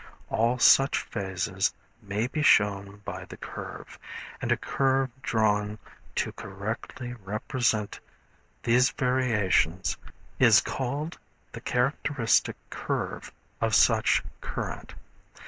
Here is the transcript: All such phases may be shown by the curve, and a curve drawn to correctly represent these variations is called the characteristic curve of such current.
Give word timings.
All 0.29 0.57
such 0.57 0.97
phases 1.03 1.75
may 2.01 2.25
be 2.25 2.41
shown 2.41 3.03
by 3.05 3.25
the 3.25 3.37
curve, 3.37 3.99
and 4.41 4.51
a 4.51 4.57
curve 4.57 5.11
drawn 5.21 5.77
to 6.15 6.31
correctly 6.31 7.13
represent 7.23 7.99
these 8.63 8.89
variations 8.89 9.97
is 10.39 10.59
called 10.59 11.19
the 11.51 11.61
characteristic 11.61 12.55
curve 12.71 13.31
of 13.61 13.75
such 13.75 14.23
current. 14.41 14.95